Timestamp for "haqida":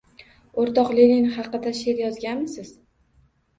1.37-1.75